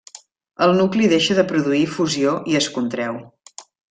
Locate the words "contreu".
2.79-3.23